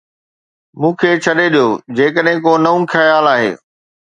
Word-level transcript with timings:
منهن 0.81 0.95
کي 1.01 1.11
ڇڏي 1.25 1.45
ڏيو 1.57 1.67
جيڪڏهن 2.01 2.37
ڪو 2.47 2.51
نئون 2.65 2.81
خيال 2.95 3.25
آهي. 3.35 3.51